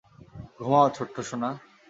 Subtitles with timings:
[0.59, 1.49] ঘুমাও, ছোট্ট সোনা।